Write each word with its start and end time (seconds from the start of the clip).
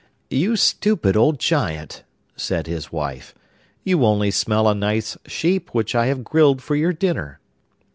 'You 0.31 0.55
stupid 0.55 1.15
old 1.15 1.39
Giant,' 1.39 2.01
said 2.35 2.65
his 2.65 2.91
wife, 2.91 3.35
'you 3.83 4.03
only 4.03 4.31
smell 4.31 4.67
a 4.67 4.73
nice 4.73 5.15
sheep, 5.27 5.69
which 5.75 5.93
I 5.93 6.07
have 6.07 6.23
grilled 6.23 6.59
for 6.63 6.75
your 6.75 6.91
dinner. 6.91 7.39